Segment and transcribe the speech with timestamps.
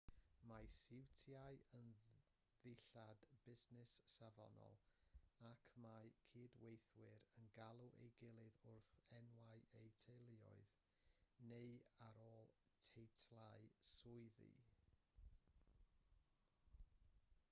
[0.49, 1.89] mae siwtiau yn
[2.61, 4.79] ddillad busnes safonol
[5.49, 10.75] ac mae cydweithwyr yn galw ei gilydd wrth enwau eu teuluoedd
[11.53, 11.71] neu
[12.09, 12.51] yn ôl
[12.89, 14.51] teitlau swyddi